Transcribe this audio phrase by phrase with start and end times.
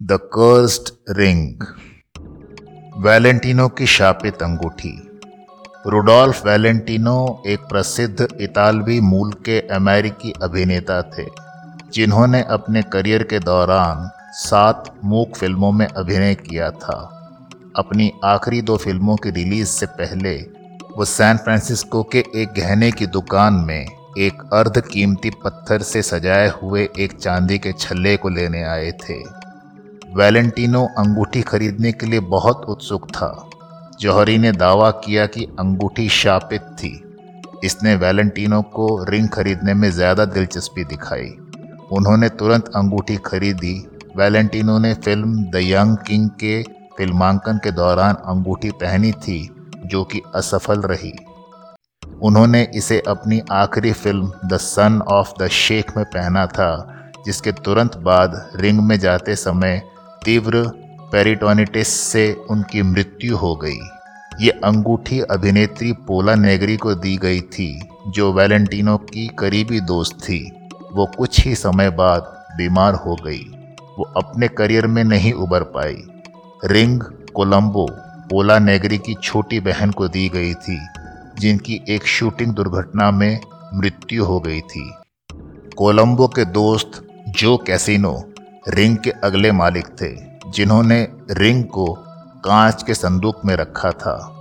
[0.00, 1.62] The cursed ring
[2.96, 4.90] Valentino की शापित अंगूठी.
[5.86, 11.24] Rudolf Valentino एक प्रसिद्ध इतालवी मूल के अमेरिकी अभिनेता थे,
[11.92, 14.08] जिन्होंने अपने करियर के दौरान
[14.38, 16.96] सात मूक फ़िल्मों में अभिनय किया था।
[17.76, 20.36] अपनी आखिरी दो फ़िल्मों की रिलीज़ से पहले,
[20.96, 23.86] वो सैन फ्रांसिस्को के एक गहने की दुकान में
[24.18, 29.43] एक अर्ध कीमती पत्थर से सजाए हुए एक चांदी के छल्ले को लेने आए थे।
[30.16, 33.28] वैलेंटिनो अंगूठी खरीदने के लिए बहुत उत्सुक था।
[34.00, 36.90] जौहरी ने दावा किया कि अंगूठी शापित थी।
[37.64, 41.30] इसने वैलेंटिनो को रिंग खरीदने में ज़्यादा दिलचस्पी दिखाई।
[41.92, 43.74] उन्होंने तुरंत अंगूठी खरीदी।
[44.16, 46.62] वैलेंटिनो ने फ़िल्म द यंग किंग के
[46.98, 49.38] फिल्मांकन के दौरान अंगूठी पहनी थी,
[49.86, 51.12] जो कि असफल रही।
[52.22, 56.70] उन्होंने इसे अपनी आखिरी film the son of the sheikh में पहना था,
[57.26, 59.82] जिसके तुरंत बाद रिंग में जाते समय
[60.24, 60.68] तीव्र
[61.12, 63.78] पेरिटोनिटिस से उनकी मृत्यु हो गई।
[64.40, 70.68] ये अंगूठी अभिनेत्री पोला नेगरी को दी गई थी, जो वैलेंटिनो की करीबी दोस्त थी।
[70.92, 73.44] वो कुछ ही समय बाद बीमार हो गई।
[73.98, 76.02] वो अपने करियर में नहीं उबर पाई।
[76.64, 77.00] रिंग
[77.34, 77.86] कोलंबो
[78.30, 80.78] पोला नेगरी की छोटी बहन को दी गई थी,
[81.38, 83.40] जिनकी एक शूटिंग दुर्घटना में
[83.74, 84.92] मृत्यु हो गई थी।
[85.76, 88.24] कोलंबो के दोस्त जो कैसिनो
[88.68, 90.16] रिंग के अगले मालिक थे,
[90.50, 91.86] जिन्होंने रिंग को
[92.44, 94.36] कांच के संदूक में रखा था,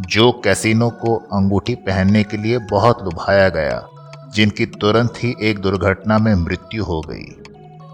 [0.00, 3.86] जो कैसिनो को अंगूठी पहनने के लिए बहुत लुभाया गया,
[4.34, 7.26] जिनकी तुरंत ही एक दुर्घटना में मृत्यु हो गई।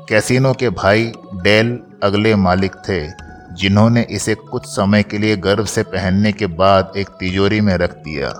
[0.09, 3.07] कैसिनो के भाई डेल अगले मालिक थे,
[3.55, 7.97] जिन्होंने इसे कुछ समय के लिए गर्भ से पहनने के बाद एक तिजोरी में रख
[7.97, 8.33] दिया।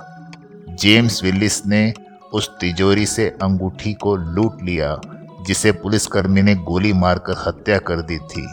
[0.81, 1.95] जेम्स विलिस ने
[2.33, 5.01] उस तिजोरी से अंगूठी को लूट लिया
[5.47, 8.47] जिसे पुलिसकर्मी ने गोली मारकर हत्या कर दी थी।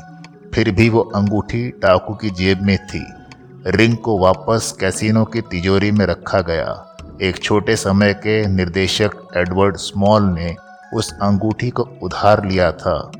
[0.53, 3.05] फिर भी वो अंगूठी टाकू की जेब में थी।
[3.67, 9.77] रिंग को वापस कैसीनो की तिजोरी में रखा गया। एक छोटे समय के निर्देशक एडवर्ड
[9.77, 10.55] स्मॉल ने
[10.93, 13.11] उस अंगूठी को उधार लिया था,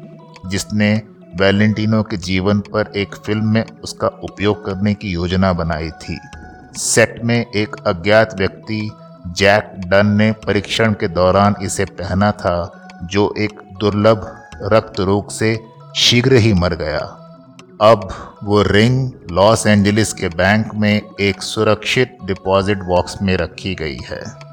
[0.46, 1.02] जिसने
[1.36, 6.19] वैलेंटिनो के जीवन पर एक फ़िल्म में उसका उपयोग करने की योजना बनाई थी।
[6.78, 8.92] सेट में एक अज्ञात व्यक्ति
[9.28, 15.59] जैक डन ने परीक्षण के दौरान इसे पहना था जो एक दुर्लभ रक्त रोग से
[15.96, 17.24] शीघ्र ही मर गया।
[17.81, 18.09] अब
[18.44, 24.47] वो रिंग लॉस एंजलिस के बैंक में एक सुरक्षित डिपॉजिट बॉक्स में रखी गई है।